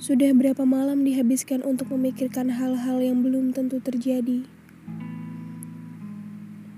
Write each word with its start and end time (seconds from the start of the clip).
Sudah 0.00 0.32
berapa 0.32 0.64
malam 0.64 1.04
dihabiskan 1.04 1.60
untuk 1.60 1.92
memikirkan 1.92 2.56
hal-hal 2.56 3.04
yang 3.04 3.20
belum 3.20 3.52
tentu 3.52 3.84
terjadi? 3.84 4.48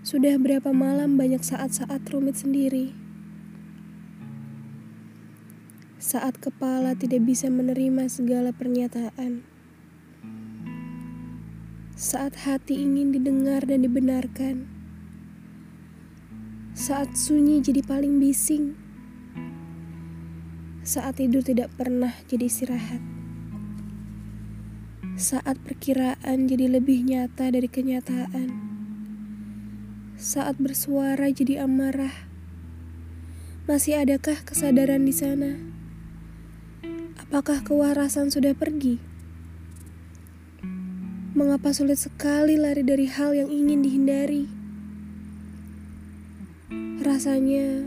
Sudah 0.02 0.34
berapa 0.42 0.74
malam 0.74 1.14
banyak 1.14 1.38
saat-saat 1.38 2.02
rumit 2.10 2.42
sendiri? 2.42 2.90
Saat 6.02 6.42
kepala 6.42 6.98
tidak 6.98 7.22
bisa 7.22 7.46
menerima 7.46 8.10
segala 8.10 8.50
pernyataan. 8.50 9.46
Saat 11.94 12.42
hati 12.42 12.74
ingin 12.74 13.14
didengar 13.14 13.62
dan 13.62 13.86
dibenarkan. 13.86 14.66
Saat 16.74 17.14
sunyi 17.14 17.62
jadi 17.62 17.86
paling 17.86 18.18
bising 18.18 18.81
saat 20.82 21.22
tidur 21.22 21.46
tidak 21.46 21.70
pernah 21.78 22.10
jadi 22.26 22.50
istirahat. 22.50 22.98
Saat 25.14 25.62
perkiraan 25.62 26.50
jadi 26.50 26.66
lebih 26.66 27.06
nyata 27.06 27.54
dari 27.54 27.70
kenyataan. 27.70 28.50
Saat 30.18 30.58
bersuara 30.58 31.30
jadi 31.30 31.62
amarah. 31.62 32.26
Masih 33.70 34.02
adakah 34.02 34.42
kesadaran 34.42 35.06
di 35.06 35.14
sana? 35.14 35.54
Apakah 37.14 37.62
kewarasan 37.62 38.34
sudah 38.34 38.50
pergi? 38.58 38.98
Mengapa 41.38 41.70
sulit 41.70 42.02
sekali 42.02 42.58
lari 42.58 42.82
dari 42.82 43.06
hal 43.06 43.38
yang 43.38 43.54
ingin 43.54 43.86
dihindari? 43.86 44.50
Rasanya 47.06 47.86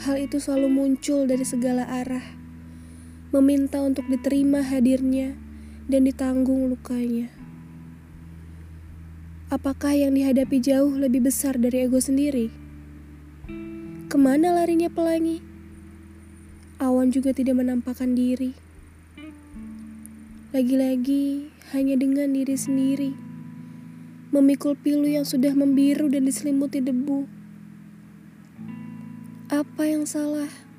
hal 0.00 0.16
itu 0.16 0.40
selalu 0.40 0.72
muncul 0.72 1.28
dari 1.28 1.44
segala 1.44 1.84
arah, 1.84 2.39
meminta 3.30 3.82
untuk 3.82 4.06
diterima 4.10 4.62
hadirnya 4.62 5.38
dan 5.86 6.06
ditanggung 6.06 6.70
lukanya. 6.70 7.30
Apakah 9.50 9.94
yang 9.98 10.14
dihadapi 10.14 10.62
jauh 10.62 10.94
lebih 10.94 11.26
besar 11.26 11.58
dari 11.58 11.86
ego 11.86 11.98
sendiri? 11.98 12.50
Ke 14.06 14.14
mana 14.18 14.54
larinya 14.54 14.86
pelangi? 14.86 15.42
Awan 16.78 17.10
juga 17.10 17.34
tidak 17.34 17.58
menampakkan 17.58 18.14
diri. 18.14 18.54
Lagi-lagi 20.54 21.50
hanya 21.74 21.94
dengan 21.98 22.34
diri 22.34 22.54
sendiri, 22.58 23.10
memikul 24.34 24.78
pilu 24.78 25.06
yang 25.06 25.26
sudah 25.26 25.54
membiru 25.54 26.10
dan 26.10 26.26
diselimuti 26.26 26.78
debu 26.82 27.40
apa 29.50 29.82
yang 29.82 30.06
salah? 30.06 30.69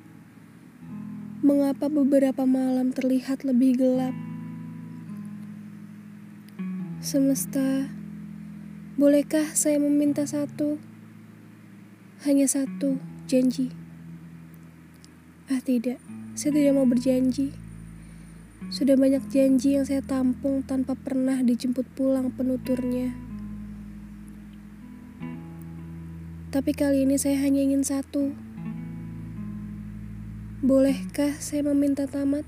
Mengapa 1.41 1.89
beberapa 1.89 2.45
malam 2.45 2.93
terlihat 2.93 3.41
lebih 3.41 3.73
gelap? 3.73 4.13
Semesta, 7.01 7.89
bolehkah 8.93 9.49
saya 9.57 9.81
meminta 9.81 10.21
satu? 10.29 10.77
Hanya 12.29 12.45
satu 12.45 13.01
janji. 13.25 13.73
Ah 15.49 15.57
tidak, 15.65 15.97
saya 16.37 16.61
tidak 16.61 16.77
mau 16.77 16.85
berjanji. 16.85 17.57
Sudah 18.69 18.93
banyak 18.93 19.25
janji 19.33 19.73
yang 19.73 19.89
saya 19.89 20.05
tampung 20.05 20.61
tanpa 20.61 20.93
pernah 20.93 21.41
dijemput 21.41 21.89
pulang 21.97 22.29
penuturnya. 22.29 23.17
Tapi 26.53 26.69
kali 26.77 27.09
ini 27.09 27.17
saya 27.17 27.41
hanya 27.41 27.65
ingin 27.65 27.81
satu 27.81 28.50
Bolehkah 30.61 31.41
saya 31.41 31.65
meminta 31.73 32.05
tamat? 32.05 32.45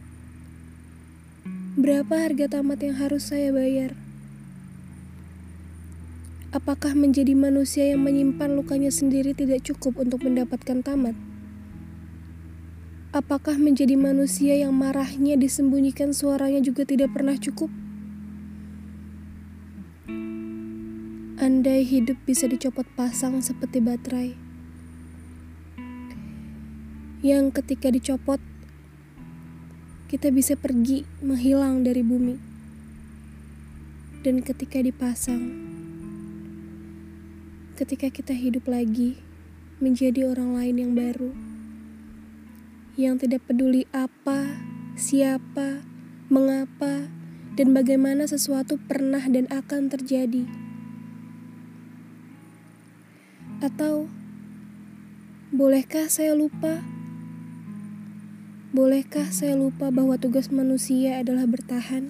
Berapa 1.73 2.21
harga 2.21 2.45
tamat 2.45 2.77
yang 2.85 2.93
harus 3.01 3.33
saya 3.33 3.49
bayar? 3.49 3.97
Apakah 6.53 6.93
menjadi 6.93 7.33
manusia 7.33 7.89
yang 7.89 8.05
menyimpan 8.05 8.53
lukanya 8.53 8.93
sendiri 8.93 9.33
tidak 9.33 9.65
cukup 9.65 9.97
untuk 9.97 10.29
mendapatkan 10.29 10.85
tamat? 10.85 11.17
Apakah 13.17 13.57
menjadi 13.57 13.97
manusia 13.97 14.61
yang 14.61 14.77
marahnya 14.77 15.33
disembunyikan 15.33 16.13
suaranya 16.13 16.61
juga 16.61 16.85
tidak 16.85 17.17
pernah 17.17 17.33
cukup? 17.33 17.73
Andai 21.41 21.81
hidup 21.81 22.21
bisa 22.29 22.45
dicopot 22.45 22.85
pasang 22.93 23.41
seperti 23.41 23.81
baterai 23.81 24.42
yang 27.23 27.55
ketika 27.55 27.87
dicopot 27.87 28.43
kita 30.11 30.27
bisa 30.29 30.59
pergi 30.59 31.07
menghilang 31.23 31.81
dari 31.81 32.03
bumi 32.03 32.35
dan 34.27 34.43
ketika 34.43 34.83
dipasang 34.83 35.55
ketika 37.79 38.11
kita 38.11 38.35
hidup 38.35 38.67
lagi 38.67 39.17
menjadi 39.79 40.27
orang 40.27 40.53
lain 40.53 40.75
yang 40.77 40.93
baru 40.99 41.31
yang 42.93 43.17
tidak 43.17 43.41
peduli 43.49 43.89
apa, 43.89 44.61
siapa, 44.93 45.81
mengapa, 46.29 47.09
dan 47.57 47.73
bagaimana 47.73 48.29
sesuatu 48.29 48.77
pernah 48.77 49.25
dan 49.25 49.49
akan 49.49 49.89
terjadi. 49.89 50.45
Atau 53.65 54.13
bolehkah 55.49 56.05
saya 56.05 56.37
lupa? 56.37 56.92
Bolehkah 58.73 59.29
saya 59.29 59.53
lupa 59.53 59.93
bahwa 59.93 60.17
tugas 60.17 60.49
manusia 60.49 61.21
adalah 61.21 61.45
bertahan? 61.45 62.09